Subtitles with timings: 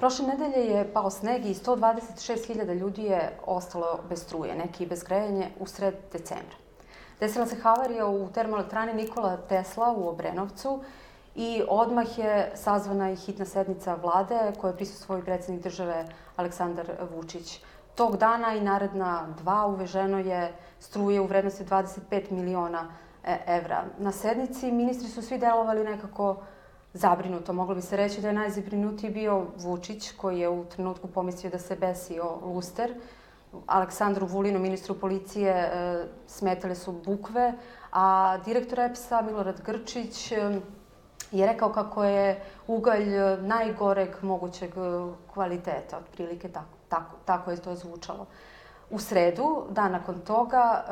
[0.00, 5.46] Prošle nedelje je pao sneg i 126.000 ljudi je ostalo bez struje, neki bez grejanja
[5.58, 6.56] u sred decembra.
[7.20, 10.80] Desila se havarija u termoelektrani Nikola Tesla u Obrenovcu
[11.34, 16.06] i odmah je sazvana i hitna sednica vlade koje prisustuo i predsednik države
[16.36, 17.60] Aleksandar Vučić.
[17.94, 22.88] Tog dana i naredna dva uveženo je struje u vrednosti 25 miliona
[23.46, 23.84] evra.
[23.98, 26.36] Na sednici ministri su svi delovali nekako
[26.92, 27.52] zabrinuto.
[27.52, 31.58] Moglo bi se reći da je najzabrinutiji bio Vučić, koji je u trenutku pomislio da
[31.58, 32.94] se besio luster.
[33.66, 37.52] Aleksandru Vulinu, ministru policije, e, smetale su bukve,
[37.92, 40.60] a direktor EPS-a Milorad Grčić e,
[41.32, 43.06] je rekao kako je ugalj
[43.40, 44.70] najgoreg mogućeg
[45.32, 48.26] kvaliteta, otprilike tako, tako, tako je to zvučalo.
[48.90, 50.84] U sredu, dan nakon toga,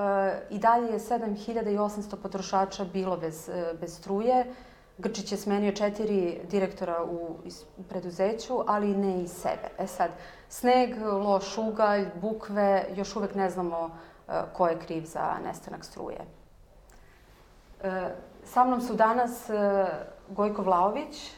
[0.50, 4.54] e, i dalje je 7800 potrošača bilo bez, bez struje,
[4.98, 7.36] Grčić je smenio četiri direktora u,
[7.88, 9.68] preduzeću, ali ne i sebe.
[9.78, 10.10] E sad,
[10.48, 16.18] sneg, loš ugalj, bukve, još uvek ne znamo uh, ko je kriv za nestanak struje.
[17.80, 17.86] Uh,
[18.44, 19.88] sa mnom su danas uh,
[20.36, 21.32] Gojko Vlaović,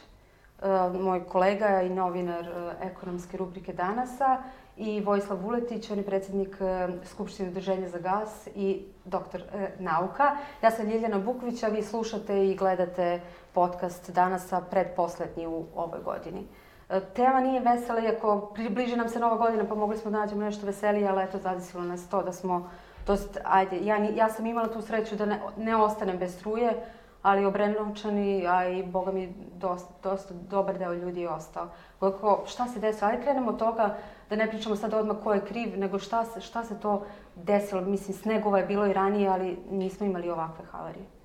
[0.93, 4.43] moj kolega i novinar ekonomske rubrike Danasa,
[4.77, 6.57] i Vojislav Vuletić, on je predsednik
[7.03, 9.43] Skupštine udruženja za gas i doktor
[9.79, 10.37] nauka.
[10.61, 13.21] Ja sam Ljiljana Bukvić, vi slušate i gledate
[13.53, 16.47] podcast danas sa predposlednji u ovoj godini.
[16.89, 20.41] E, tema nije vesela, iako približi nam se nova godina, pa mogli smo da nađemo
[20.41, 22.69] nešto veselije, ali eto, zadesilo nas to da smo,
[23.05, 26.73] to jest, ajde, ja, ja sam imala tu sreću da ne, ne ostanem bez struje,
[27.21, 31.67] ali Obrenovčani, a i, boga mi, dosta, dosta dobar deo ljudi je ostao.
[31.99, 33.09] Kako, šta se desilo?
[33.09, 33.97] Ajde krenemo od toga
[34.29, 37.81] da ne pričamo sad odmah ko je kriv, nego šta se, šta se to desilo.
[37.81, 41.20] Mislim, snegova je bilo i ranije, ali nismo imali ovakve havarije.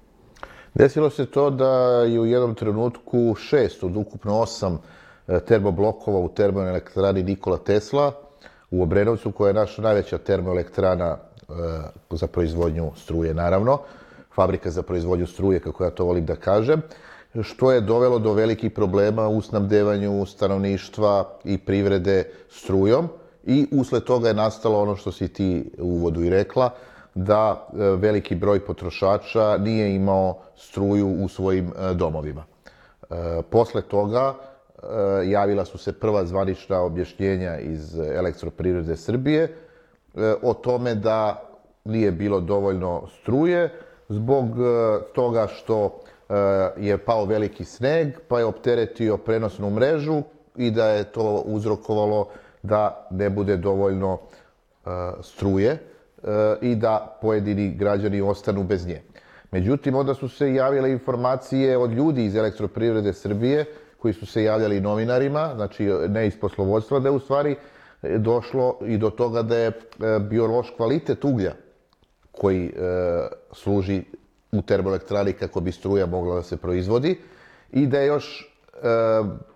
[0.79, 1.71] Desilo se to da
[2.05, 4.79] je u jednom trenutku šest od ukupno osam
[5.29, 8.13] e, termoblokova u termoelektrani Nikola Tesla
[8.71, 11.53] u Obrenovcu, koja je naša najveća termoelektrana e,
[12.11, 13.79] za proizvodnju struje, naravno,
[14.35, 16.83] fabrika za proizvodnju struje, kako ja to volim da kažem,
[17.43, 23.09] što je dovelo do velikih problema u snabdevanju stanovništva i privrede strujom
[23.45, 26.71] i usled toga je nastalo ono što si ti u uvodu i rekla,
[27.17, 32.45] da e, veliki broj potrošača nije imao struju u svojim e, domovima.
[33.11, 34.35] E, posle toga
[35.25, 39.57] javila su se prva zvanična objašnjenja iz elektroprivrede Srbije
[40.43, 41.43] o tome da
[41.85, 43.73] nije bilo dovoljno struje
[44.09, 44.45] zbog
[45.15, 46.01] toga što
[46.77, 50.23] je pao veliki sneg, pa je opteretio prenosnu mrežu
[50.57, 52.29] i da je to uzrokovalo
[52.63, 54.19] da ne bude dovoljno
[55.23, 55.79] struje
[56.61, 59.03] i da pojedini građani ostanu bez nje.
[59.51, 63.65] Međutim, onda su se javile informacije od ljudi iz elektroprivrede Srbije,
[63.99, 67.57] koji su se javljali novinarima, znači ne iz poslovodstva, da je u stvari
[68.03, 69.73] došlo i do toga da je e,
[70.19, 71.53] bio loš kvalitet uglja
[72.33, 72.71] koji e,
[73.53, 74.03] služi
[74.53, 77.19] u termoelektrani kako bi struja mogla da se proizvodi
[77.73, 78.79] i da je još e,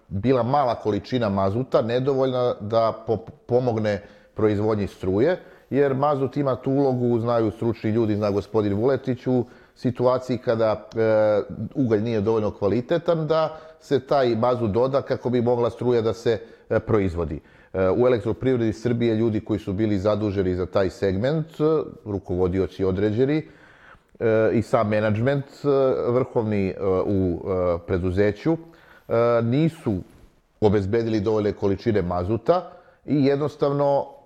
[0.08, 3.16] bila mala količina mazuta, nedovoljna da po
[3.46, 4.02] pomogne
[4.34, 9.44] proizvodnji struje jer mazut ima tu ulogu, znaju stručni ljudi, zna gospodin Vuletić, u
[9.74, 11.42] situaciji kada e,
[11.74, 16.38] ugalj nije dovoljno kvalitetan, da se taj mazut doda kako bi mogla struja da se
[16.70, 17.40] e, proizvodi.
[17.72, 21.64] E, u elektroprivredi Srbije ljudi koji su bili zaduženi za taj segment, e,
[22.04, 23.46] rukovodioci određeni,
[24.20, 25.68] e, i sam menadžment e,
[26.12, 26.74] vrhovni
[27.06, 27.40] u
[27.86, 28.56] preduzeću
[29.42, 29.94] nisu
[30.60, 32.70] obezbedili dovoljne količine mazuta
[33.06, 34.19] i jednostavno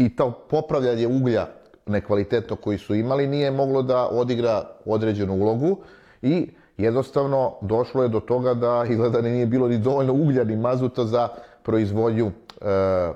[0.00, 1.46] i to popravljanje uglja
[1.86, 5.76] nekvalitetno koji su imali nije moglo da odigra određenu ulogu
[6.22, 11.04] i jednostavno došlo je do toga da izgleda nije bilo ni dovoljno uglja ni mazuta
[11.04, 11.28] za
[11.62, 13.12] proizvodnju e, e,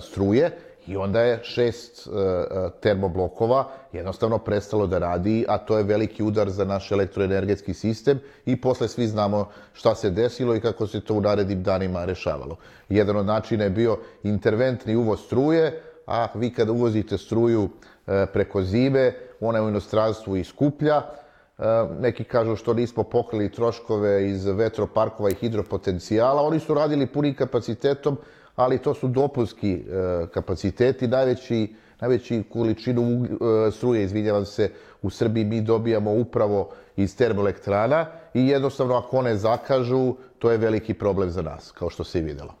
[0.00, 0.50] struje
[0.86, 6.22] i onda je šest e, e, termoblokova jednostavno prestalo da radi, a to je veliki
[6.22, 11.00] udar za naš elektroenergetski sistem i posle svi znamo šta se desilo i kako se
[11.00, 12.56] to u narednim danima rešavalo.
[12.88, 17.68] Jedan od načina je bio interventni uvoz struje, a vi kada uvozite struju
[18.06, 21.62] e, preko zime, ona je u inostranstvu i skuplja, e,
[22.00, 28.16] neki kažu što nismo pokrili troškove iz vetroparkova i hidropotencijala, oni su radili punim kapacitetom,
[28.56, 33.26] ali to su dopunski e, kapaciteti, najveći najveći količinu
[33.72, 34.70] struje, izvinjavam se,
[35.02, 40.94] u Srbiji mi dobijamo upravo iz termoelektrana i jednostavno ako one zakažu, to je veliki
[40.94, 42.54] problem za nas, kao što se i videlo.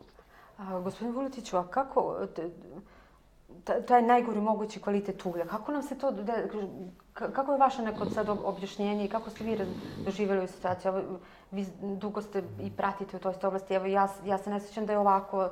[0.58, 2.16] A, gospodin Vuletiću, a kako,
[3.86, 5.46] taj najgori mogući kvalitet uglja.
[5.46, 6.34] Kako nam se to, da,
[7.12, 9.58] kako je vaše neko sad objašnjenje i kako ste vi
[10.04, 10.92] doživjeli u situaciju?
[11.54, 13.74] vi dugo ste i pratite u toj oblasti.
[13.74, 15.50] Evo, ja, ja se ne sjećam da je ovako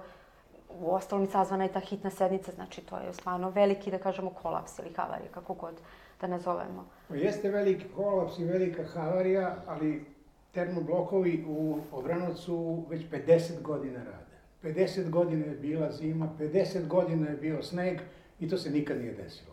[0.80, 4.78] u ostalom sazvana je ta hitna sednica, znači to je stvarno veliki, da kažemo, kolaps
[4.78, 5.74] ili havarija, kako god
[6.20, 6.86] da nazovemo.
[7.08, 10.04] Pa jeste veliki kolaps i velika havarija, ali
[10.52, 14.31] termoblokovi u Obranovcu već 50 godina rade.
[14.62, 17.98] 50 godina je bila zima, 50 godina je bio sneg
[18.40, 19.52] i to se nikad nije desilo.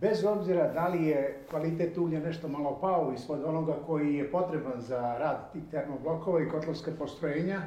[0.00, 4.80] Bez obzira da li je kvalitet uglja nešto malo pao ispod onoga koji je potreban
[4.80, 7.62] za rad tih termoblokova i kotlovske postrojenja,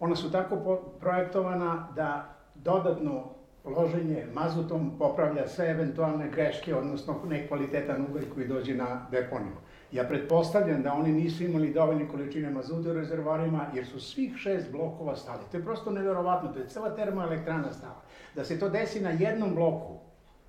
[0.00, 3.24] ona su tako projektovana da dodatno
[3.64, 9.56] loženje mazutom popravlja sve eventualne greške, odnosno nekvalitetan ugalj koji dođe na deponiju.
[9.92, 14.70] Ja pretpostavljam da oni nisu imali dovoljne količine mazuta u rezervarima, jer su svih šest
[14.72, 15.42] blokova stali.
[15.50, 18.02] To je prosto neverovatno, to je cela termoelektrana stala.
[18.34, 19.98] Da se to desi na jednom bloku,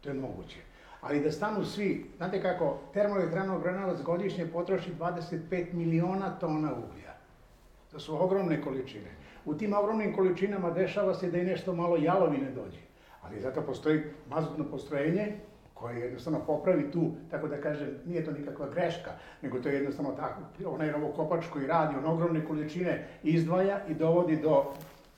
[0.02, 0.58] to je moguće.
[1.02, 7.14] Ali da stanu svi, znate kako, termoelektrana Obranovac godišnje potroši 25 miliona tona uglja.
[7.92, 9.12] To su ogromne količine.
[9.46, 12.80] U tim ogromnim količinama dešava se da i nešto malo jalovine dođe.
[13.22, 15.38] Ali zato postoji mazutno postrojenje
[15.82, 19.12] koje jednostavno popravi tu, tako da kažem, nije to nikakva greška,
[19.42, 24.36] nego to je jednostavno tako, onaj novokopač koji radi, on ogromne količine izdvaja i dovodi
[24.36, 24.64] do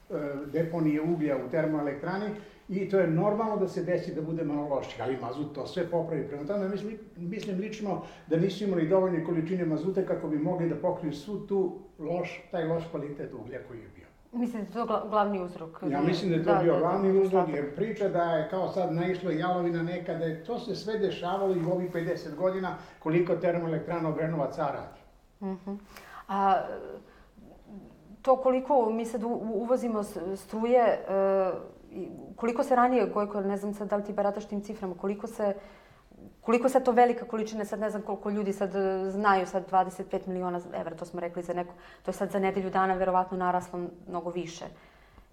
[0.09, 0.13] e,
[0.53, 2.25] deponije uglja u termoelektrani
[2.69, 5.85] i to je normalno da se desi da bude malo loših, ali mazut to sve
[5.87, 6.27] popravi.
[6.27, 10.75] Prema tome, mislim, mislim lično da nisu imali dovoljne količine mazuta kako bi mogli da
[10.75, 14.02] pokriju svu tu loš, taj loš kvalitet uglja koji je bio.
[14.33, 15.83] Mislim da je to glavni uzrok.
[15.89, 18.49] Ja mislim da je to da, bio da, glavni da, uzrok, jer priča da je
[18.49, 23.35] kao sad naišlo jalovina nekada, to se sve dešavalo i u ovih 50 godina koliko
[23.35, 24.99] termoelektrana Obrenovac radi.
[25.39, 25.69] Uh mhm.
[25.69, 25.77] -huh.
[26.27, 26.61] A
[28.21, 30.03] to koliko mi sad uvozimo
[30.35, 31.51] struje, e,
[32.35, 35.53] koliko se ranije, Gojko, ne znam sad da li ti barataš tim ciframa, koliko se
[36.45, 40.27] Koliko sad to velika količina, sad ne znam koliko ljudi sad e, znaju, sad 25
[40.27, 41.73] miliona evra, to smo rekli za neko,
[42.03, 44.65] to je sad za nedelju dana verovatno naraslo mnogo više.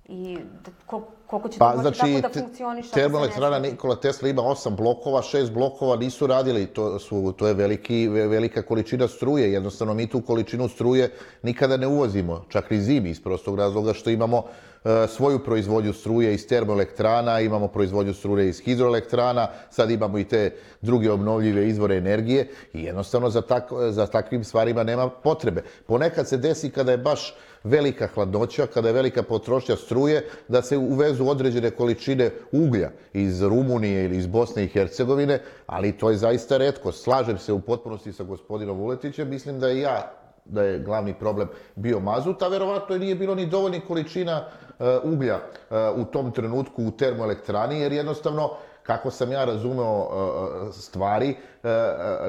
[0.09, 1.09] I da, koliko
[1.53, 2.91] će pa, to znači, tako da funkcioniše?
[2.91, 8.09] Termoelektrana Nikola Tesla ima osam blokova, šest blokova nisu radili, to, su, to je veliki,
[8.09, 11.11] velika količina struje, jednostavno mi tu količinu struje
[11.43, 14.43] nikada ne uvozimo, čak i zimi, iz prostog razloga što imamo
[14.85, 20.55] E, svoju proizvodnju struje iz termoelektrana, imamo proizvodnju struje iz hidroelektrana, sad imamo i te
[20.81, 25.63] druge obnovljive izvore energije i jednostavno za, tak, za takvim stvarima nema potrebe.
[25.87, 27.35] Ponekad se desi kada je baš
[27.65, 34.05] velika hladnoća, kada je velika potrošnja struje, da se uvezu određene količine uglja iz Rumunije
[34.05, 36.93] ili iz Bosne i Hercegovine, ali to je zaista redko.
[36.93, 40.13] Slažem se u potpunosti sa gospodinom Vuletićem, mislim da i ja
[40.45, 44.45] da je glavni problem bio mazut, a verovatno nije bilo ni dovoljnih količina
[44.81, 45.41] E, uglja e,
[45.97, 48.51] u tom trenutku u termoelektrani, jer jednostavno
[48.83, 50.09] kako sam ja razumeo
[50.69, 51.37] e, stvari,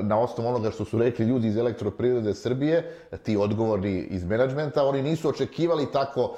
[0.02, 5.02] na osnovu onoga što su rekli ljudi iz elektroprivrede Srbije, ti odgovorni iz menadžmenta, oni
[5.02, 6.36] nisu očekivali tako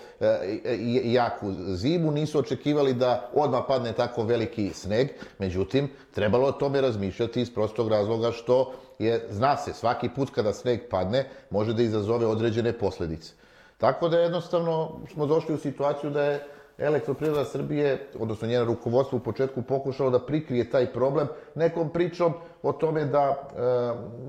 [1.04, 5.08] jaku zimu, nisu očekivali da odmah padne tako veliki sneg,
[5.40, 10.54] međutim, trebalo o tome razmišljati iz prostog razloga što je, zna se, svaki put kada
[10.54, 13.34] sneg padne, može da izazove određene posledice.
[13.78, 16.44] Tako da jednostavno smo došli u situaciju da je
[16.78, 22.34] elektroprivreda Srbije, odnosno njena rukovodstvo u početku pokušalo da prikrije taj problem nekom pričom
[22.64, 23.62] o tome da e,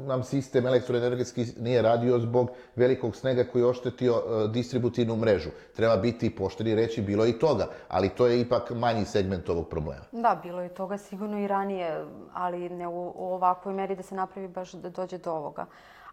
[0.06, 5.50] nam sistem elektroenergetski nije radio zbog velikog snega koji je oštetio e, distributivnu mrežu.
[5.76, 9.68] Treba biti pošteni reći, bilo je i toga, ali to je ipak manji segment ovog
[9.68, 10.04] problema.
[10.12, 14.14] Da, bilo je toga sigurno i ranije, ali ne u, u ovakvoj meri da se
[14.14, 15.66] napravi baš da dođe do ovoga.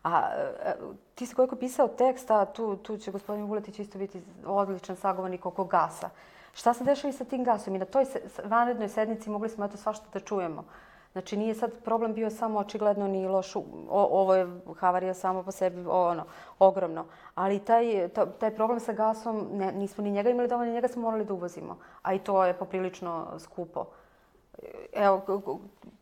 [0.03, 0.29] A
[0.65, 0.75] e,
[1.15, 5.46] ti si koliko pisao tekst, a tu, tu će gospodin Vuletić isto biti odličan sagovornik
[5.46, 6.10] oko gasa.
[6.53, 7.75] Šta se dešava i sa tim gasom?
[7.75, 8.05] I na toj
[8.43, 10.63] vanrednoj sednici mogli smo eto svašta da čujemo.
[11.12, 14.48] Znači nije sad problem bio samo očigledno ni loš, o, ovo je
[14.79, 16.24] havarija samo po sebi ono,
[16.60, 17.05] ogromno.
[17.36, 21.25] Ali taj, taj problem sa gasom, ne, nismo ni njega imali dovoljno, njega smo morali
[21.25, 21.77] da uvozimo.
[22.01, 23.86] A i to je poprilično skupo.
[24.93, 25.22] Evo,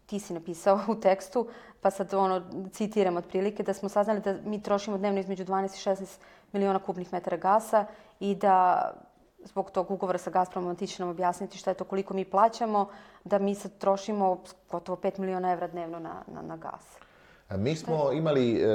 [0.10, 1.48] ti si napisao u tekstu,
[1.82, 5.96] pa sad ono, citiram otprilike, da smo saznali da mi trošimo dnevno između 12 i
[5.96, 6.20] 16
[6.54, 7.86] miliona kubnih metara gasa
[8.20, 8.92] i da
[9.44, 12.90] zbog tog ugovora sa Gazpromom ti će nam objasniti šta je to koliko mi plaćamo,
[13.24, 16.84] da mi sad trošimo gotovo 5 miliona evra dnevno na, na, na gas.
[17.58, 18.66] Mi smo imali e,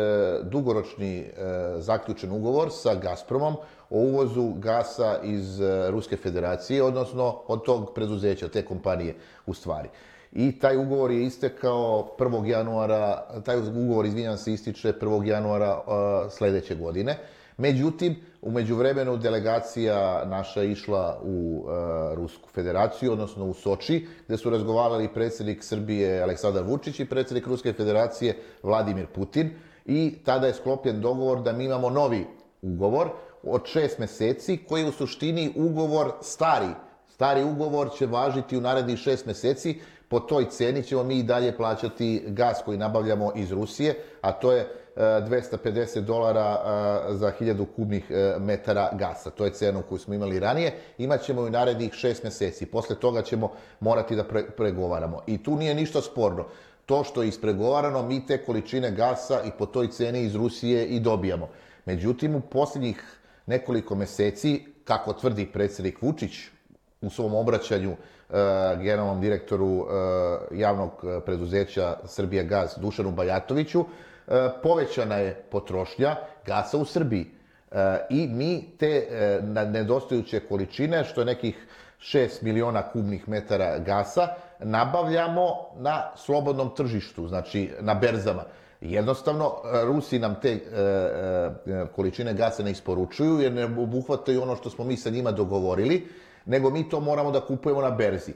[0.42, 1.30] dugoročni e,
[1.78, 3.54] zaključen ugovor sa Gazpromom
[3.90, 9.14] o uvozu gasa iz e, Ruske federacije, odnosno od tog preduzeća, te kompanije
[9.46, 9.88] u stvari
[10.34, 12.46] i taj ugovor je istekao 1.
[12.46, 15.26] januara, taj ugovor, izvinjam se, ističe 1.
[15.26, 17.18] januara uh, sledeće godine.
[17.56, 21.72] Međutim, umeđu vremenu delegacija naša išla u uh,
[22.14, 27.72] Rusku federaciju, odnosno u Soči, gde su razgovarali predsednik Srbije Aleksandar Vučić i predsednik Ruske
[27.72, 29.50] federacije Vladimir Putin
[29.84, 32.26] i tada je sklopljen dogovor da mi imamo novi
[32.62, 33.08] ugovor
[33.42, 36.68] od šest meseci, koji je u suštini ugovor stari
[37.14, 39.80] Stari ugovor će važiti u narednih šest meseci,
[40.14, 44.52] po toj ceni ćemo mi i dalje plaćati gas koji nabavljamo iz Rusije, a to
[44.52, 46.62] je 250 dolara
[47.08, 48.04] za 1000 kubnih
[48.40, 49.30] metara gasa.
[49.30, 50.72] To je cena koju smo imali ranije.
[50.98, 52.66] Imaćemo i narednih šest meseci.
[52.66, 55.20] Posle toga ćemo morati da pre pregovaramo.
[55.26, 56.44] I tu nije ništa sporno.
[56.86, 61.00] To što je ispregovarano, mi te količine gasa i po toj ceni iz Rusije i
[61.00, 61.48] dobijamo.
[61.86, 63.02] Međutim, u posljednjih
[63.46, 66.32] nekoliko meseci, kako tvrdi predsednik Vučić
[67.00, 67.96] u svom obraćanju
[68.82, 69.84] generalnom direktoru e,
[70.56, 76.16] javnog preduzeća Srbija Gaz Dušanu Bajatoviću, e, povećana je potrošnja
[76.46, 77.26] gasa u Srbiji.
[77.72, 81.66] E, I mi te e, nedostajuće količine, što je nekih
[82.00, 84.28] 6 miliona kubnih metara gasa,
[84.58, 88.44] nabavljamo na slobodnom tržištu, znači na berzama.
[88.80, 89.52] Jednostavno,
[89.84, 90.58] Rusi nam te e,
[91.66, 96.06] e, količine gasa ne isporučuju jer ne obuhvataju ono što smo mi sa njima dogovorili,
[96.46, 98.32] nego mi to moramo da kupujemo na berzi.
[98.32, 98.34] E,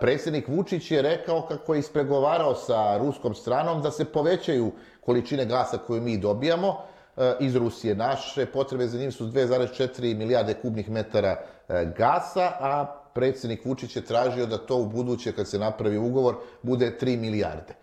[0.00, 5.78] predsjednik Vučić je rekao kako je ispregovarao sa ruskom stranom da se povećaju količine gasa
[5.78, 6.76] koje mi dobijamo
[7.16, 7.94] e, iz Rusije.
[7.94, 11.36] Naše potrebe za njim su 2,4 milijarde kubnih metara
[11.68, 16.36] e, gasa, a predsjednik Vučić je tražio da to u buduće, kad se napravi ugovor,
[16.62, 17.74] bude 3 milijarde.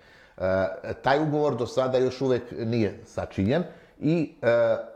[1.01, 3.63] Taj ugovor do sada još uvek nije sačinjen
[4.00, 4.48] i e,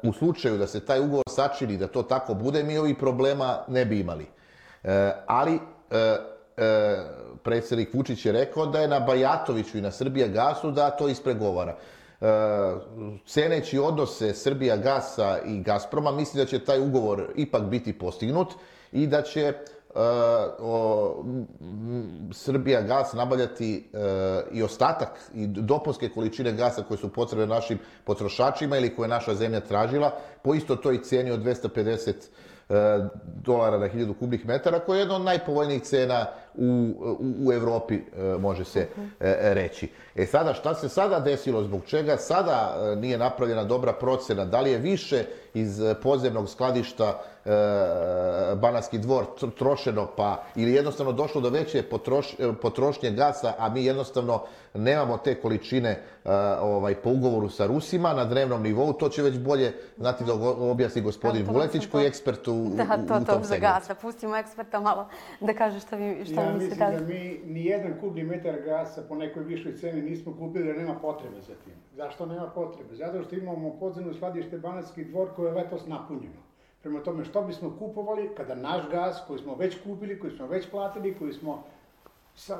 [0.03, 3.85] u slučaju da se taj ugovor sačini, da to tako bude, mi ovih problema ne
[3.85, 4.25] bi imali.
[4.83, 5.59] E, ali
[7.43, 11.75] predsjednik Vučić je rekao da je na Bajatoviću i na Srbija gasu da to ispregovara.
[13.25, 18.53] Ceneći odnose Srbija gasa i Gazproma, misli da će taj ugovor ipak biti postignut
[18.91, 19.53] i da će
[20.59, 21.23] o,
[22.31, 23.97] Srbija gas nabavljati e,
[24.51, 29.59] i ostatak i dopunske količine gasa koje su potrebne našim potrošačima ili koje naša zemlja
[29.59, 32.13] tražila po isto toj cijeni od 250
[32.69, 32.73] e,
[33.43, 37.99] dolara na 1000 kubnih metara, koja je jedna od najpovoljnijih cena u, u, u Evropi,
[38.39, 38.87] može se
[39.19, 39.89] e, reći.
[40.15, 44.71] E sada, šta se sada desilo, zbog čega sada nije napravljena dobra procena, da li
[44.71, 47.21] je više iz podzemnog skladišta
[48.55, 49.25] Banatski dvor
[49.57, 54.41] trošeno, pa ili jednostavno došlo do veće potroš, potrošnje gasa, a mi jednostavno
[54.73, 56.01] nemamo te količine e,
[56.61, 60.33] ovaj, po ugovoru sa Rusima na dnevnom nivou, to će već bolje znati da
[60.71, 63.87] objasni gospodin da, Vuletić, koji je ekspert u, da, to, u, u tom to, segmentu.
[63.87, 65.07] Da, to, pustimo eksperta malo
[65.39, 69.15] da kaže šta vi, šta ja mislim da mi ni jedan kubni metar gasa po
[69.15, 71.73] nekoj višoj ceni nismo kupili da nema potrebe za tim.
[71.95, 72.95] Zašto nema potrebe?
[72.95, 76.48] Zato što imamo podzemno skladište Banatski dvor koje je letos napunjeno.
[76.81, 80.69] Prema tome, što bismo kupovali kada naš gas koji smo već kupili, koji smo već
[80.69, 81.63] platili, koji smo
[82.35, 82.57] sa,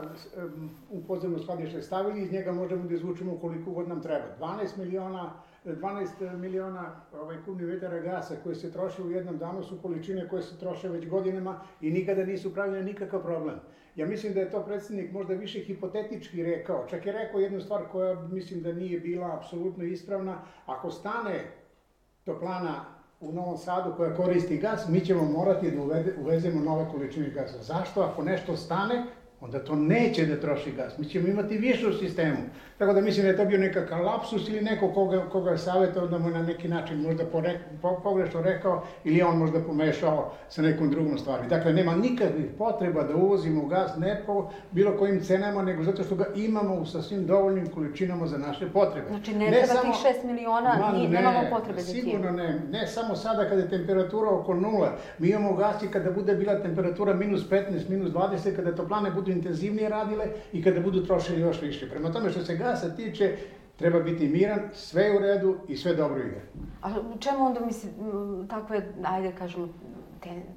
[0.92, 4.26] u podzemno skladište stavili, iz njega možemo da izvučemo koliko god nam treba.
[4.40, 5.34] 12 miliona
[5.66, 10.42] 12 miliona ovaj, kubnih metara gasa koji se troše u jednom danu su količine koje
[10.42, 13.60] se troše već godinama i nikada nisu pravljene nikakav problem.
[13.96, 16.88] Ja mislim da je to predsednik možda više hipotetički rekao.
[16.90, 20.42] Čak je rekao jednu stvar koja mislim da nije bila apsolutno ispravna.
[20.66, 21.52] Ako stane
[22.26, 25.82] toplana u Novom Sadu koja koristi gas, mi ćemo morati da
[26.22, 27.64] uvezemo nove količine gasa.
[27.64, 28.02] Zašto?
[28.02, 29.06] Ako nešto stane,
[29.42, 30.98] onda to neće da troši gas.
[30.98, 32.38] Mi ćemo imati više u sistemu.
[32.80, 36.08] Tako da mislim da je to bio nekakav lapsus ili neko koga, koga je savjetao
[36.08, 40.62] da mu na neki način možda porek, po, pogrešno rekao ili on možda pomešao sa
[40.62, 41.48] nekom drugom stvari.
[41.48, 46.16] Dakle, nema nikakvih potreba da uvozimo gas ne po bilo kojim cenama, nego zato što
[46.16, 49.08] ga imamo u sasvim dovoljnim količinama za naše potrebe.
[49.08, 52.02] Znači, ne, ne treba samo, tih 6 miliona, ma, ni, ne, nemamo potrebe za tim.
[52.02, 52.60] Sigurno ne.
[52.72, 54.92] Ne samo sada kada je temperatura oko nula.
[55.18, 59.32] Mi imamo gas i kada bude bila temperatura minus 15, minus 20, kada toplane budu
[59.32, 61.90] intenzivnije radile i kada budu trošili još više.
[61.90, 63.38] Prema tome što se gasa tiče,
[63.78, 66.42] treba biti miran, sve je u redu i sve dobro ide.
[66.82, 67.90] A u čemu onda misli
[68.50, 69.68] takve, ajde kažemo,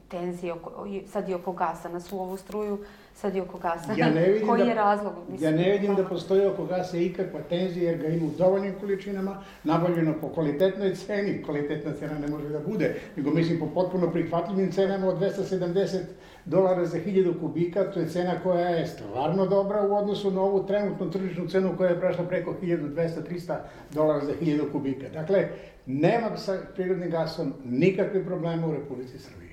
[0.08, 2.78] tenzije, oko, sad i oko gasa, na suovu struju,
[3.14, 3.92] sad i oko gasa.
[3.96, 5.12] Ja ne vidim Koji da, je razlog?
[5.30, 8.74] Mislim, ja ne vidim da postoji oko gasa ikakva tenzija, jer ga ima u dovoljnim
[8.80, 14.10] količinama, nabavljeno po kvalitetnoj ceni, kvalitetna cena ne može da bude, nego mislim po potpuno
[14.10, 15.98] prihvatljivim cenama od 270
[16.44, 20.66] dolara za 1000 kubika, to je cena koja je stvarno dobra u odnosu na ovu
[20.66, 23.56] trenutnu tržišnu cenu koja je prešla preko 1200-300
[23.92, 25.08] dolara za 1000 kubika.
[25.08, 25.48] Dakle,
[25.86, 29.50] nema sa prirodnim gasom nikakve probleme u Republici Srbiji.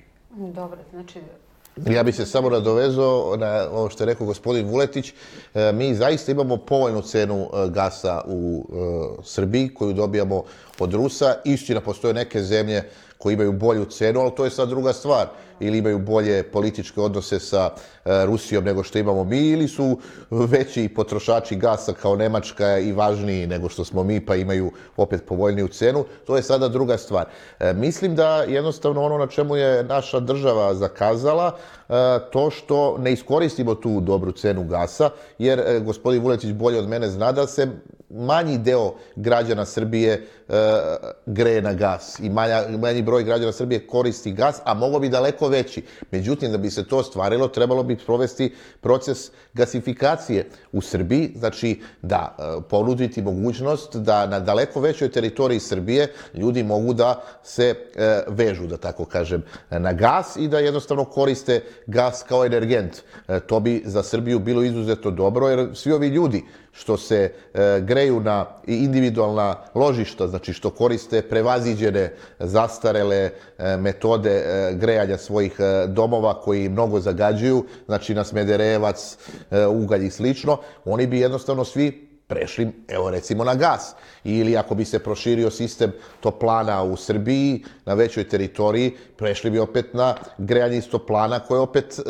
[0.52, 1.20] Dobro, znači
[1.86, 5.12] Ja bih se samo nadovezao na ovo što je rekao gospodin Vuletić.
[5.54, 10.42] E, mi zaista imamo povoljnu cenu e, gasa u e, Srbiji koju dobijamo
[10.78, 11.34] od Rusa.
[11.44, 12.82] Istina, postoje neke zemlje
[13.20, 15.26] koji imaju bolju cenu, ali to je sad druga stvar.
[15.60, 17.70] Ili imaju bolje političke odnose sa
[18.04, 19.98] e, Rusijom nego što imamo mi, ili su
[20.30, 25.68] veći potrošači gasa kao Nemačka i važniji nego što smo mi, pa imaju opet povoljniju
[25.68, 26.04] cenu.
[26.26, 27.26] To je sada druga stvar.
[27.60, 31.56] E, mislim da jednostavno ono na čemu je naša država zakazala,
[31.88, 31.92] e,
[32.32, 37.32] to što ne iskoristimo tu dobru cenu gasa, jer gospodin Vuletić bolje od mene zna
[37.32, 37.68] da se
[38.10, 40.52] manji deo građana Srbije e,
[41.26, 45.48] greje na gas i manja, manji broj građana Srbije koristi gas, a mogo bi daleko
[45.48, 45.82] veći.
[46.10, 52.36] Međutim, da bi se to ostvarilo, trebalo bi provesti proces gasifikacije u Srbiji, znači da
[52.38, 58.66] e, ponuditi mogućnost da na daleko većoj teritoriji Srbije ljudi mogu da se e, vežu,
[58.66, 62.96] da tako kažem, na gas i da jednostavno koriste gas kao energent.
[63.28, 67.80] E, to bi za Srbiju bilo izuzetno dobro, jer svi ovi ljudi što se e,
[68.00, 75.86] greju na individualna ložišta, znači što koriste prevaziđene, zastarele e, metode e, grejanja svojih e,
[75.86, 79.16] domova koji mnogo zagađuju, znači na smederevac,
[79.70, 83.94] ugalj i slično, oni bi jednostavno svi prešli, evo recimo, na gas.
[84.24, 89.94] Ili ako bi se proširio sistem toplana u Srbiji, na većoj teritoriji, prešli bi opet
[89.94, 92.02] na grejanje iz toplana koje opet e,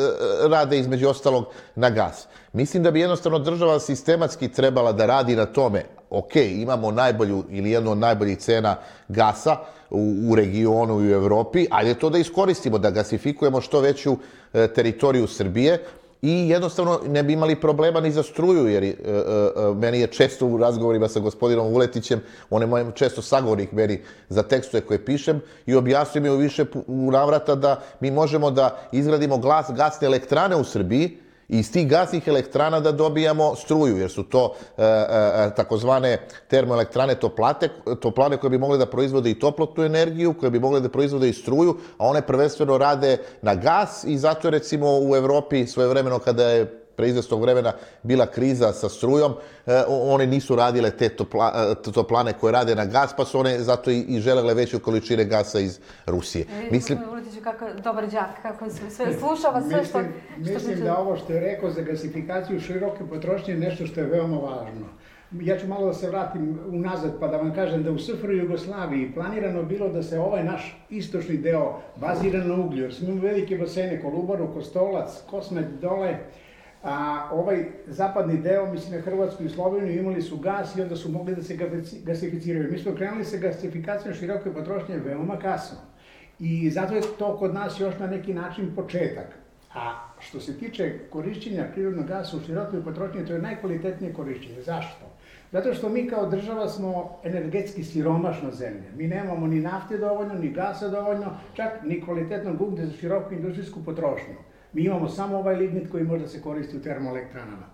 [0.49, 2.27] rade između ostalog na gas.
[2.53, 7.71] Mislim da bi jednostavno država sistematski trebala da radi na tome, ok, imamo najbolju ili
[7.71, 8.77] jednu od najboljih cena
[9.09, 9.57] gasa
[9.91, 14.17] u, u regionu i u Evropi, je to da iskoristimo, da gasifikujemo što veću
[14.53, 15.85] e, teritoriju Srbije,
[16.23, 20.07] i jednostavno ne bi imali problema ni za struju, jer e, e, e, meni je
[20.07, 25.05] često u razgovorima sa gospodinom Vuletićem, on je moj često sagovornik meni za tekstove koje
[25.05, 30.07] pišem i objasnio mi u više u navrata da mi možemo da izgradimo glas, gasne
[30.07, 31.19] elektrane u Srbiji,
[31.50, 36.19] i iz tih gasnih elektrana da dobijamo struju, jer su to e, e, e, takozvane
[36.49, 37.69] termoelektrane toplate,
[38.00, 41.33] toplane koje bi mogle da proizvode i toplotnu energiju, koje bi mogle da proizvode i
[41.33, 46.80] struju, a one prvenstveno rade na gas i zato recimo u Evropi svojevremeno kada je
[47.00, 49.33] pre izvestog vremena bila kriza sa strujom,
[49.66, 51.52] e, one nisu radile te topla,
[51.88, 55.25] e, toplane koje rade na gas, pa su one zato i, i želele veće količine
[55.25, 56.45] gasa iz Rusije.
[56.45, 59.99] E, mislim, Uletiću, kako dobar đak, kako sve slušava sve što...
[59.99, 64.00] Mislim, što mislim da ovo što je rekao za gasifikaciju široke potrošnje je nešto što
[64.00, 64.86] je veoma važno.
[65.32, 69.13] Ja ću malo da se vratim unazad pa da vam kažem da u SFR Jugoslaviji
[69.15, 73.58] planirano bilo da se ovaj naš istočni deo bazira na uglju, jer smo imali velike
[73.58, 76.17] basene, Kolubaru, Kostolac, Kosmet dole,
[76.82, 81.10] a ovaj zapadni deo, mislim na Hrvatsku i Sloveniju, imali su gas i onda su
[81.10, 81.56] mogli da se
[82.04, 82.73] gasificiraju.
[82.73, 85.78] Mi smo krenuli sa gasifikacijom široke potrošnje veoma kasno.
[86.38, 89.26] I zato je to kod nas još na neki način početak.
[89.75, 94.62] A što se tiče korišćenja prirodnog gasa u širokoj potrošnji, to je najkvalitetnije korišćenje.
[94.62, 95.06] Zašto?
[95.52, 98.90] Zato što mi kao država smo energetski siromašna zemlja.
[98.97, 103.84] Mi nemamo ni nafte dovoljno, ni gasa dovoljno, čak ni kvalitetnog uglja za široku industrijsku
[103.84, 104.34] potrošnju.
[104.73, 107.67] Mi imamo samo ovaj lignit koji može da se koristi u termoelektranama.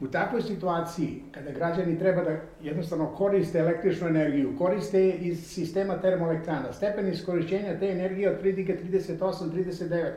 [0.00, 6.72] U takvoj situaciji, kada građani treba da jednostavno koriste električnu energiju, koriste iz sistema termoelektrana,
[6.72, 10.10] stepen iskorišćenja te energije od pridike 38-39%.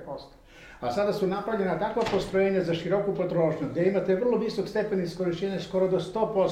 [0.80, 5.60] A sada su napravljena takva postrojenja za široku potrošnju, gde imate vrlo visok stepen iskorišćenja
[5.60, 6.50] skoro do 100%.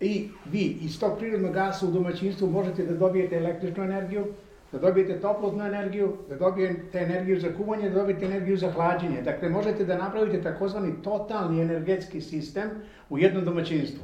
[0.00, 4.26] I vi iz tog prirodnog gasa u domaćinstvu možete da dobijete električnu energiju,
[4.72, 9.22] da dobijete toplotnu energiju, da dobijete energiju za kuvanje, da dobijete energiju za hlađenje.
[9.22, 12.70] Dakle, možete da napravite takozvani totalni energetski sistem
[13.10, 14.02] u jednom domaćinstvu.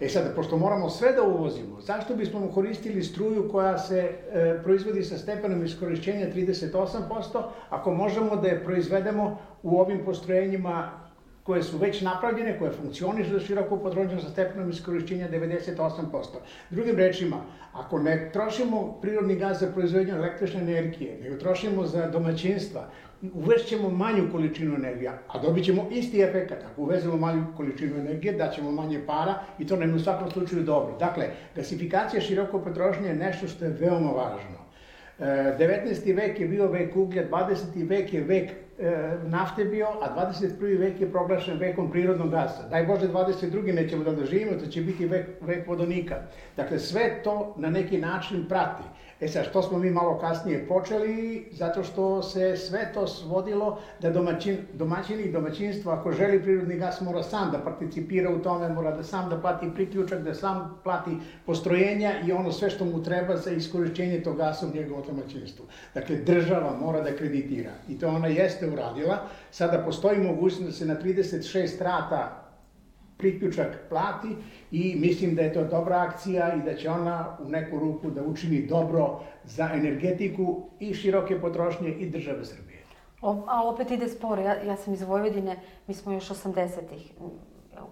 [0.00, 5.02] E sad, pošto moramo sve da uvozimo, zašto bismo koristili struju koja se e, proizvodi
[5.02, 11.07] sa stepenom iskorišćenja 38%, ako možemo da je proizvedemo u ovim postrojenjima
[11.48, 16.42] koje su već napravljene, koje funkcionišu za široku potrošnju sa stepenom iskorišćenja 98%.
[16.70, 17.36] Drugim rečima,
[17.72, 22.90] ako ne trošimo prirodni gaz za proizvodnju električne energije, nego trošimo za domaćinstva,
[23.32, 26.52] uvešćemo manju količinu energije, a dobit ćemo isti efekt.
[26.52, 30.96] Ako uvezemo manju količinu energije, daćemo manje para i to nam u svakom slučaju dobro.
[30.98, 34.68] Dakle, gasifikacija široko potrošnje je nešto što je veoma važno.
[35.18, 36.16] 19.
[36.16, 37.88] vek je bio vek uglja, 20.
[37.88, 38.67] vek je vek e,
[39.26, 40.78] nafte bio, a 21.
[40.78, 42.68] vek je proglašen vekom prirodnog gasa.
[42.68, 43.74] Daj Bože, 22.
[43.74, 46.16] nećemo da doživimo, to će biti vek, vek vodonika.
[46.56, 48.82] Dakle, sve to na neki način prati.
[49.20, 51.48] E sad, što smo mi malo kasnije počeli?
[51.52, 57.00] Zato što se sve to svodilo da domaćin, domaćini i domaćinstvo, ako želi prirodni gas,
[57.00, 61.10] mora sam da participira u tome, mora da sam da plati priključak, da sam plati
[61.46, 65.66] postrojenja i ono sve što mu treba za iskorišćenje tog gasa u njegovom domaćinstvu.
[65.94, 67.70] Dakle, država mora da kreditira.
[67.88, 69.18] I to ona jeste uradila.
[69.50, 72.47] Sada postoji mogućnost da se na 36 rata
[73.18, 74.28] priključak plati
[74.70, 78.22] i mislim da je to dobra akcija i da će ona u neku ruku da
[78.22, 82.78] učini dobro za energetiku i široke potrošnje i države Srbije.
[83.22, 84.42] O, ali opet ide sporo.
[84.42, 87.30] Ja, ja sam iz Vojvodine, mi smo još 80-ih u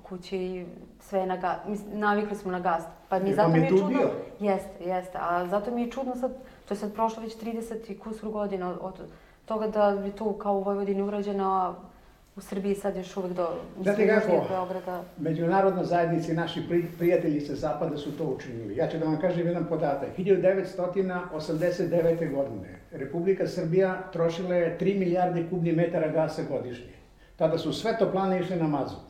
[0.02, 0.66] kući
[1.00, 1.58] sve na gas,
[1.92, 2.84] navikli smo na gas.
[3.08, 3.88] Pa mi zato mi je čudno.
[3.88, 4.10] Bio?
[4.40, 5.18] Jeste, jeste.
[5.20, 6.32] A zato mi je čudno sad,
[6.68, 9.08] to je sad prošlo već 30 i kusur godina od, od
[9.44, 11.74] toga da je tu kao u Vojvodini urađena
[12.36, 13.48] u Srbiji sad još uvek do
[13.82, 15.04] Znate kako, Beograda.
[15.18, 16.62] međunarodna zajednica i naši
[16.98, 18.76] prijatelji sa zapada su to učinili.
[18.76, 20.08] Ja ću da vam kažem jedan podatak.
[20.18, 22.34] 1989.
[22.34, 26.92] godine Republika Srbija trošila je 3 milijarde kubni metara gasa godišnje.
[27.36, 29.06] Tada su sve toplane išle na mazut.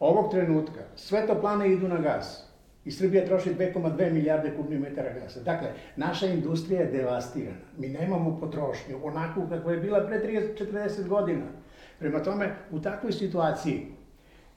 [0.00, 2.48] Ovog trenutka sve toplane idu na gas.
[2.84, 5.40] I Srbija troši 2,2 milijarde kubnih metara gasa.
[5.40, 7.56] Dakle, naša industrija je devastirana.
[7.78, 10.20] Mi nemamo potrošnju onakvu kakva je bila pre
[10.58, 11.44] 30-40 godina.
[12.02, 13.86] Prema tome, u takvoj situaciji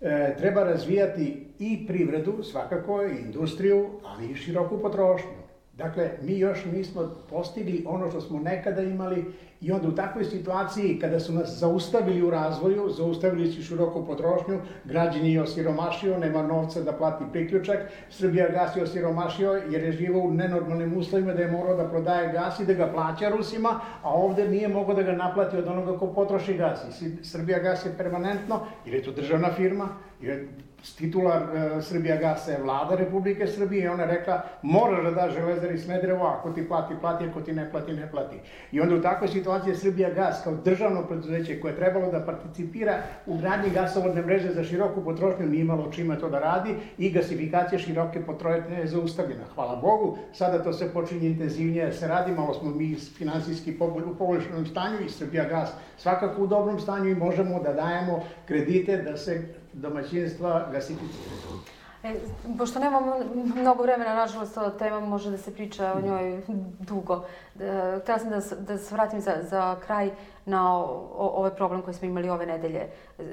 [0.02, 5.45] e, treba razvijati i privredu, svakako i industriju, ali i široku potrošnju.
[5.78, 9.26] Dakle, mi još nismo postigli ono što smo nekada imali
[9.62, 14.60] i onda u takvoj situaciji kada su nas zaustavili u razvoju, zaustavili su široko potrošnju,
[14.86, 20.20] građani je osiromašio, nema novca da plati priključak, Srbija gas je osiromašio jer je živo
[20.20, 24.14] u nenormalnim uslovima da je morao da prodaje gas i da ga plaća Rusima, a
[24.14, 27.02] ovde nije mogao da ga naplati od onoga ko potroši gas.
[27.02, 29.90] I Srbija gas je permanentno, ili je to državna firma,
[30.22, 30.48] jer
[30.94, 35.78] titular e, Srbija gasa je vlada Republike Srbije i ona rekla moraš da daš železari
[35.78, 38.36] Smedrevo, ako ti plati, plati, ako ti ne plati, ne plati.
[38.72, 42.98] I onda u takvoj situaciji Srbija gas kao državno preduzeće koje je trebalo da participira
[43.26, 47.80] u gradnji gasovodne mreže za široku potrošnju nije imalo čime to da radi i gasifikacija
[47.80, 49.44] široke potrošnje je zaustavljena.
[49.56, 53.78] Hvala Bogu, sada to se počinje intenzivnije da se radi, malo smo mi finansijski
[54.12, 58.98] u poboljšanom stanju i Srbija gas svakako u dobrom stanju i možemo da dajemo kredite
[58.98, 61.60] da se domaćinstva gasificiraju.
[62.04, 62.16] E,
[62.58, 63.16] pošto nemamo
[63.56, 66.42] mnogo vremena, nažalost, ova tema može da se priča o njoj
[66.80, 67.26] dugo.
[67.60, 70.12] E, htela sam da, da se vratim za, za kraj
[70.46, 70.84] na o,
[71.18, 72.88] o, ovaj problem koji smo imali ove nedelje.
[73.20, 73.24] E,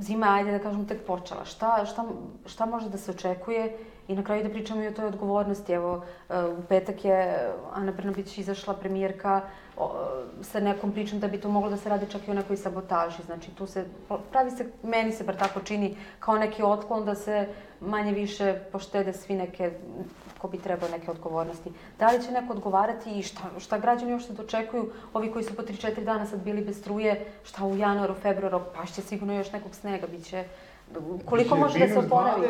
[0.00, 1.44] zima, ajde da kažem, tek počela.
[1.44, 2.04] Šta, šta,
[2.46, 5.72] šta može da se očekuje I na kraju da pričamo i o toj odgovornosti.
[5.72, 9.40] Evo, e, u petak je Ana Brnabić izašla premijerka
[10.42, 13.22] sa nekom pričom da bi to moglo da se radi čak i o nekoj sabotaži.
[13.26, 13.84] Znači, tu se,
[14.30, 17.48] pravi se, meni se bar tako čini, kao neki otklon da se
[17.80, 19.72] manje više poštede svi neke,
[20.38, 21.72] ko bi trebao neke odgovornosti.
[21.98, 25.56] Da li će neko odgovarati i šta, šta građani još se dočekuju, ovi koji su
[25.56, 29.74] po 3-4 dana sad bili bez struje, šta u januaru, februaru, pašće sigurno još nekog
[29.74, 30.44] snega, bit će
[31.24, 32.46] Koliko može da se oporavi?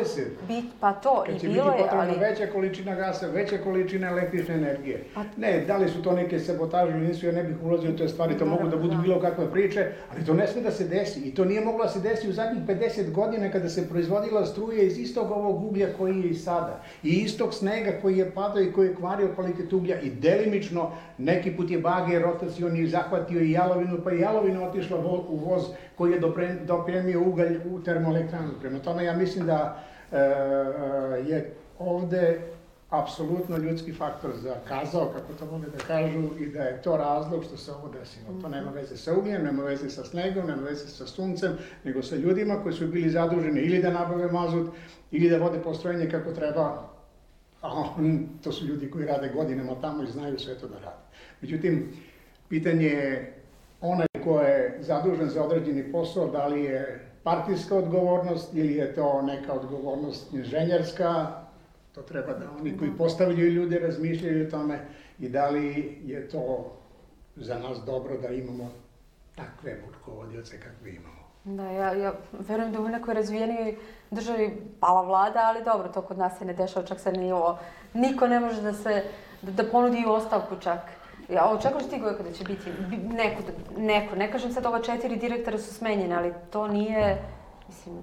[0.47, 2.19] Bit, pa to, Kad i bilo je, ali...
[2.19, 5.03] veća količina gasa, veća količina električne energije.
[5.15, 5.23] Pa...
[5.37, 8.07] Ne, da li su to neke sabotaže ili nisu, ja ne bih ulazio u te
[8.07, 9.01] stvari, to da, mogu da budu da.
[9.01, 11.19] bilo kakve priče, ali to ne sme da se desi.
[11.19, 14.87] I to nije moglo da se desi u zadnjih 50 godina kada se proizvodila struje
[14.87, 16.81] iz istog ovog uglja koji je i sada.
[17.03, 19.99] I istog snega koji je padao i koji je kvario kvalitet uglja.
[20.01, 24.97] I delimično, neki put je bage rotacioni zahvatio i jalovinu, pa i jalovina otišla
[25.29, 25.63] u voz
[25.99, 26.19] koji je
[26.65, 28.51] dopremio ugalj u termoelektranu.
[28.61, 30.21] Prema tome, ja mislim da e, e,
[31.27, 32.39] je ovde
[32.89, 37.57] apsolutno ljudski faktor zakazao, kako to vole da kažu, i da je to razlog što
[37.57, 38.41] se ovo desilo.
[38.41, 42.15] To nema veze sa ugljem, nema veze sa snegom, nema veze sa suncem, nego sa
[42.15, 44.71] ljudima koji su bili zaduženi ili da nabave mazut,
[45.11, 46.89] ili da vode postrojenje kako treba,
[47.61, 47.83] a
[48.43, 51.03] to su ljudi koji rade godinama tamo i znaju sve to da rade.
[51.41, 51.93] Međutim,
[52.49, 53.33] pitanje je
[53.81, 59.21] onaj ko je zadužen za određeni posao, da li je partijska odgovornost ili je to
[59.21, 61.27] neka odgovornost inženjerska,
[61.95, 64.79] to treba da oni koji postavljaju ljude razmišljaju o tome
[65.19, 66.71] i da li je to
[67.35, 68.71] za nas dobro da imamo
[69.35, 71.19] takve rukovodioce kakve imamo.
[71.43, 73.75] Da, ja, ja verujem da u nekoj razvijenijoj
[74.11, 77.57] državi pala vlada, ali dobro, to kod nas se ne dešava, čak se ni ovo.
[77.93, 79.03] Niko ne može da se,
[79.41, 80.79] da, da ponudi ostavku čak.
[81.33, 82.69] Ja očekujem ti Gojko da će biti
[83.13, 83.41] neko,
[83.77, 87.17] neko, ne kažem sad ova četiri direktora su smenjene, ali to nije,
[87.67, 87.95] mislim,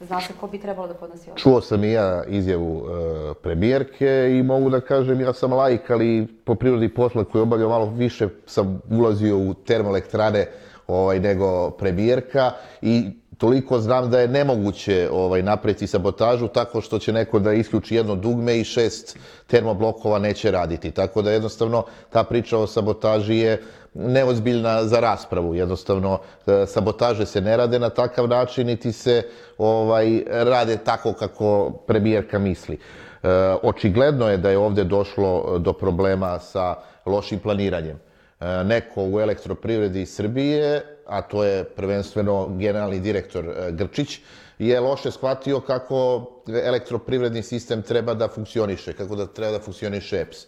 [0.00, 1.38] zna ko bi trebalo da podnosi ovo.
[1.38, 6.26] Čuo sam i ja izjavu e, premijerke i mogu da kažem, ja sam lajk, ali
[6.44, 10.46] po prirodi posla koji obavljao malo više sam ulazio u termoelektrane
[10.86, 12.52] ovaj, nego premijerka
[12.82, 17.94] i toliko znam da je nemoguće ovaj, napraviti sabotažu tako što će neko da isključi
[17.94, 20.90] jedno dugme i šest termoblokova neće raditi.
[20.90, 23.62] Tako da jednostavno ta priča o sabotaži je
[23.94, 25.54] neozbiljna za raspravu.
[25.54, 29.22] Jednostavno, e, sabotaže se ne rade na takav način, niti se
[29.58, 32.78] ovaj, rade tako kako premijerka misli.
[33.22, 33.28] E,
[33.62, 36.74] očigledno je da je ovde došlo do problema sa
[37.06, 38.07] lošim planiranjem.
[38.40, 44.20] E, neko u elektroprivredi Srbije, a to je prvenstveno generalni direktor e, Grčić,
[44.58, 46.26] je loše shvatio kako
[46.64, 50.46] elektroprivredni sistem treba da funkcioniše, kako da treba da funkcioniše EPS.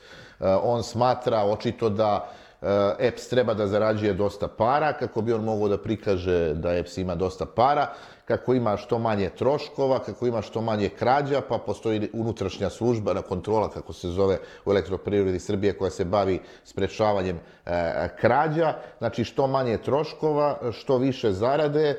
[0.62, 2.30] On smatra očito da
[2.98, 7.14] EPS treba da zarađuje dosta para, kako bi on mogao da prikaže da EPS ima
[7.14, 7.86] dosta para,
[8.30, 13.22] kako ima što manje troškova, kako ima što manje krađa, pa postoji unutrašnja služba na
[13.22, 18.74] kontrola, kako se zove u elektroprivredi Srbije, koja se bavi sprečavanjem e, krađa.
[18.98, 21.96] Znači, što manje troškova, što više zarade,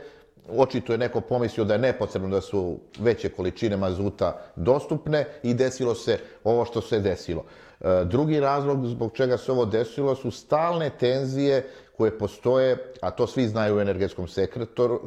[0.48, 5.96] očito je neko pomislio da je nepotrebno da su veće količine mazuta dostupne i desilo
[5.96, 7.44] se ovo što se desilo.
[7.82, 11.68] E, drugi razlog zbog čega se ovo desilo su stalne tenzije
[12.02, 14.28] koje postoje, a to svi znaju u energetskom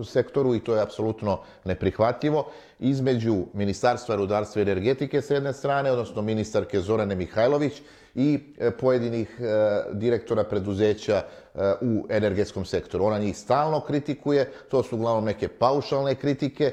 [0.05, 2.47] sektoru, i to je apsolutno neprihvatljivo,
[2.79, 7.83] između Ministarstva rudarstva i energetike s jedne strane, odnosno ministarke Zorane Mihajlović
[8.15, 9.45] i e, pojedinih e,
[9.93, 11.23] direktora preduzeća
[11.81, 13.05] u energetskom sektoru.
[13.05, 16.73] Ona njih stalno kritikuje, to su uglavnom neke paušalne kritike,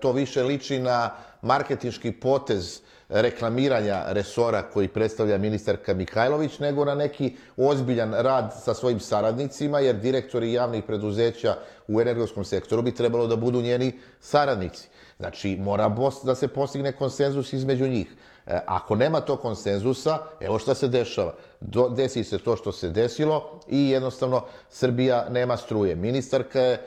[0.00, 1.10] to više liči na
[1.42, 9.00] marketinški potez reklamiranja resora koji predstavlja ministarka Mihajlović, nego na neki ozbiljan rad sa svojim
[9.00, 11.56] saradnicima, jer direktori javnih preduzeća
[11.88, 14.88] u energetskom sektoru bi trebalo da budu njeni saradnici.
[15.18, 15.90] Znači, mora
[16.24, 18.06] da se postigne konsenzus između njih.
[18.46, 21.34] E, ako nema to konsenzusa, evo šta se dešava.
[21.96, 25.96] Desi se to što se desilo i jednostavno Srbija nema struje.
[25.96, 26.80] Ministarka je e,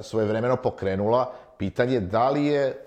[0.00, 2.85] svojevremeno pokrenula pitanje da li je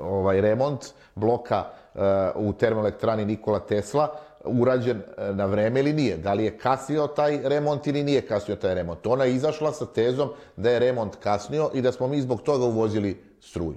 [0.00, 2.00] ovaj remont bloka e,
[2.34, 4.08] u termoelektrani Nikola Tesla
[4.44, 5.02] urađen
[5.32, 6.16] na vreme ili nije.
[6.16, 9.06] Da li je kasnio taj remont ili nije kasnio taj remont.
[9.06, 12.64] Ona je izašla sa tezom da je remont kasnio i da smo mi zbog toga
[12.64, 13.74] uvozili struju.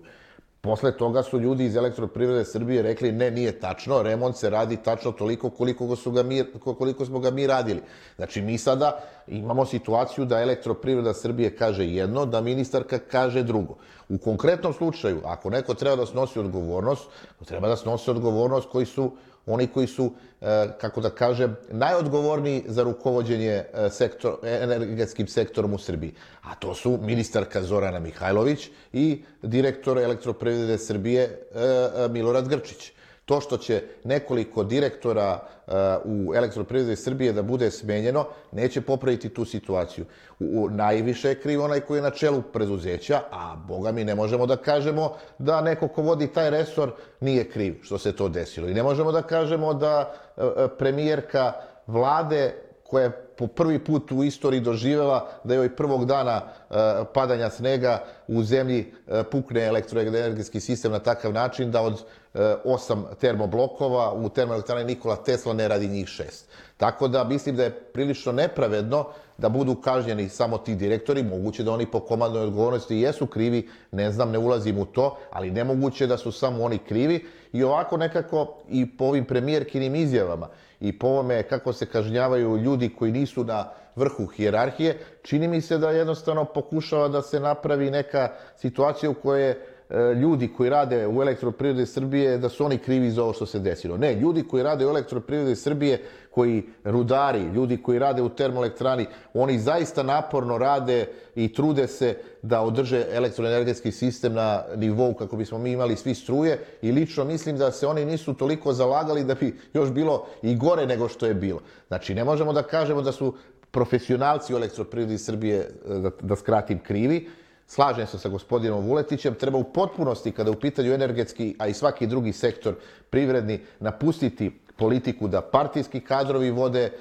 [0.61, 5.11] Posle toga su ljudi iz elektroprivrede Srbije rekli ne, nije tačno, remont se radi tačno
[5.11, 6.43] toliko koliko, su ga mi,
[6.77, 7.81] koliko smo ga mi radili.
[8.15, 13.75] Znači, mi sada imamo situaciju da elektroprivreda Srbije kaže jedno, da ministarka kaže drugo.
[14.09, 17.07] U konkretnom slučaju, ako neko treba da snosi odgovornost,
[17.45, 19.11] treba da snosi odgovornost koji su
[19.49, 25.77] oni koji su, e, kako da kažem, najodgovorniji za rukovodđenje e, sektor, energetskim sektorom u
[25.77, 26.13] Srbiji.
[26.41, 32.91] A to su ministarka Zorana Mihajlović i direktor elektroprivrede Srbije e, Milorad Grčić.
[33.29, 35.73] To što će nekoliko direktora uh,
[36.05, 40.05] u elektroprivredi Srbije da bude smenjeno, neće popraviti tu situaciju.
[40.39, 44.45] U, najviše je kriv onaj koji je na čelu preduzeća, a boga mi ne možemo
[44.45, 48.67] da kažemo da neko ko vodi taj resor nije kriv što se to desilo.
[48.67, 50.43] I ne možemo da kažemo da uh,
[50.77, 51.53] premijerka
[51.87, 56.75] vlade koja je po prvi put u istoriji doživela da joj prvog dana uh,
[57.13, 63.05] padanja snega u zemlji uh, pukne elektroenergetski sistem na takav način da od E, osam
[63.19, 66.49] termoblokova, u termoelektrani Nikola Tesla ne radi njih šest.
[66.77, 69.05] Tako da mislim da je prilično nepravedno
[69.37, 74.11] da budu kažnjeni samo ti direktori, moguće da oni po komandnoj odgovornosti jesu krivi, ne
[74.11, 78.57] znam, ne ulazim u to, ali nemoguće da su samo oni krivi i ovako nekako
[78.69, 80.47] i po ovim premijerkinim izjavama
[80.79, 85.77] i po ovome kako se kažnjavaju ljudi koji nisu na vrhu hijerarhije, čini mi se
[85.77, 89.55] da jednostavno pokušava da se napravi neka situacija u kojoj
[89.89, 93.59] E, ljudi koji rade u elektroprivredi Srbije da su oni krivi za ovo što se
[93.59, 93.97] desilo.
[93.97, 96.01] Ne, ljudi koji rade u elektroprivredi Srbije,
[96.39, 102.61] koji rudari, ljudi koji rade u termoelektrani, oni zaista naporno rade i trude se da
[102.61, 106.59] održe elektroenergetski sistem na nivou kako bismo mi imali svi struje.
[106.81, 110.85] I lično mislim da se oni nisu toliko zalagali da bi još bilo i gore
[110.85, 111.59] nego što je bilo.
[111.87, 113.33] Znači, ne možemo da kažemo da su
[113.71, 117.27] profesionalci u elektroprivredi Srbije, da, da skratim, krivi,
[117.69, 122.07] Slažem se sa gospodinom Vuletićem, treba u potpunosti, kada u pitanju energetski, a i svaki
[122.07, 122.75] drugi sektor
[123.09, 124.49] privredni, napustiti
[124.79, 126.91] politiku da partijski kadrovi vode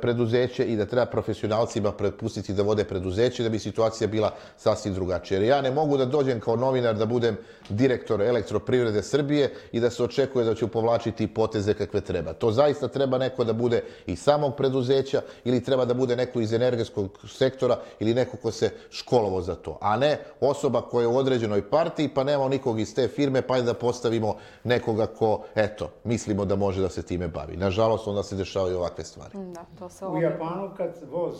[0.00, 5.40] preduzeće i da treba profesionalcima prepustiti da vode preduzeće da bi situacija bila sasvim drugačija.
[5.40, 7.36] Jer ja ne mogu da dođem kao novinar da budem
[7.68, 12.32] direktor elektroprivrede Srbije i da se očekuje da ću povlačiti poteze kakve treba.
[12.32, 16.52] To zaista treba neko da bude iz samog preduzeća ili treba da bude neko iz
[16.52, 21.16] energetskog sektora ili neko ko se školovo za to, a ne osoba koja je u
[21.16, 26.44] određenoj partiji pa nema nikog iz te firme pa da postavimo nekoga ko, eto, mislimo
[26.44, 27.56] da može da se time bavi.
[27.56, 29.32] Nažalost, onda se dešavaju ovakve stvari.
[29.34, 31.36] Da, to se U Japanu kad voz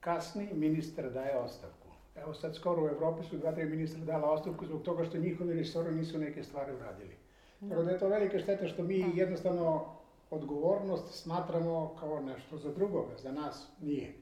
[0.00, 1.88] kasni, ministar daje ostavku.
[2.16, 5.54] Evo sad skoro u Evropi su dva, tri ministra dala ostavku zbog toga što njihovi
[5.54, 7.16] resori nisu neke stvari uradili.
[7.68, 9.84] Tako da je to velika šteta što mi jednostavno
[10.30, 14.14] odgovornost smatramo kao nešto za drugoga, za nas nije.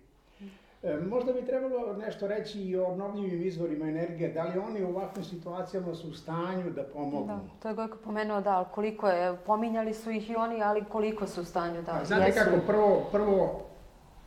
[0.82, 4.28] E, možda bi trebalo nešto reći i o obnovljivim izvorima energije.
[4.28, 7.26] Da li oni u ovakvim situacijama su u stanju da pomognu?
[7.26, 11.26] Da, to je Gojko pomenuo, da, koliko je, pominjali su ih i oni, ali koliko
[11.26, 12.38] su u stanju da A Znate jesu.
[12.38, 13.62] kako, prvo, prvo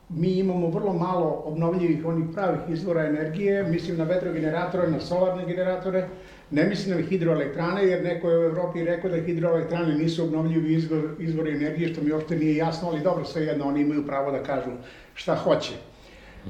[0.10, 6.08] mi imamo vrlo malo obnovljivih onih pravih izvora energije, mislim na vetrogeneratore, na solarne generatore,
[6.52, 11.10] ne mislim na hidroelektrane, jer neko je u Evropi rekao da hidroelektrane nisu obnovljivi izvor,
[11.20, 14.44] izvori energije, što mi uopšte nije jasno, ali dobro, sve jedno, oni imaju pravo da
[14.44, 14.70] kažu
[15.13, 15.74] šta hoće.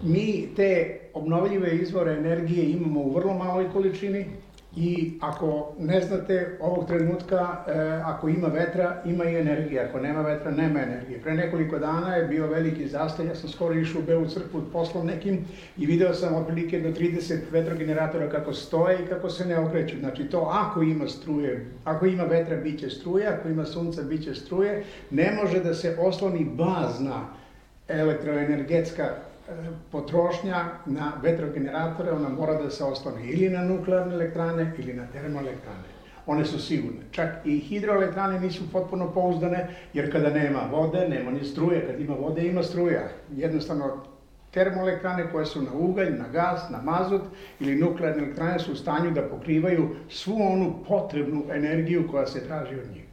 [0.03, 4.25] Mi te obnovljive izvore energije imamo u vrlo maloj količini
[4.75, 7.71] i ako ne znate ovog trenutka, e,
[8.03, 11.21] ako ima vetra, ima i energije, ako nema vetra, nema energije.
[11.21, 15.07] Pre nekoliko dana je bio veliki zastoj, ja sam skoro išao u Belu crkvu poslom
[15.07, 15.45] nekim
[15.77, 19.95] i video sam otprilike do 30 vetrogeneratora kako stoje i kako se ne okreću.
[19.99, 24.23] Znači to ako ima struje, ako ima vetra, bit će struje, ako ima sunca, bit
[24.23, 27.27] će struje, ne može da se osloni bazna
[27.87, 29.03] elektroenergetska
[29.91, 35.95] potrošnja na vetrogeneratore, ona mora da se osloni ili na nuklearne elektrane ili na termoelektrane.
[36.25, 37.01] One su sigurne.
[37.11, 41.87] Čak i hidroelektrane nisu potpuno pouzdane, jer kada nema vode, nema ni struje.
[41.87, 43.09] Kad ima vode, ima struja.
[43.31, 44.03] Jednostavno,
[44.51, 47.21] termoelektrane koje su na ugalj, na gas, na mazut
[47.59, 52.75] ili nuklearne elektrane su u stanju da pokrivaju svu onu potrebnu energiju koja se traži
[52.75, 53.05] od njih.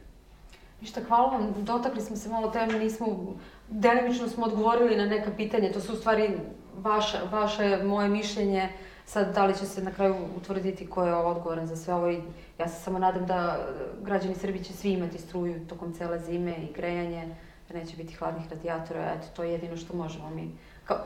[0.81, 1.53] Ništa, hvala vam.
[1.63, 3.35] Dotakli smo se malo teme, nismo,
[3.73, 5.73] delimično smo odgovorili na neka pitanja.
[5.73, 6.37] To su u stvari
[6.77, 8.69] vaše, vaše moje mišljenje.
[9.05, 12.21] Sad, da li će se na kraju utvrditi ko je odgovoran za sve ovo i
[12.59, 13.67] ja se samo nadam da
[14.01, 17.35] građani Srbije će svi imati struju tokom cele zime i grejanje,
[17.69, 19.13] da neće biti hladnih radijatora.
[19.17, 20.51] Eto, to je jedino što možemo mi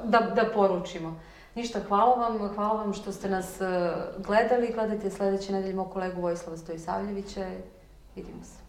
[0.04, 1.20] da, da poručimo.
[1.56, 3.60] Ništa, hvala vam, hvala vam što ste nas
[4.18, 4.72] gledali.
[4.74, 7.46] Gledajte sledeće nedelje mog kolegu Vojislava Stojisavljevića.
[8.16, 8.67] Vidimo se.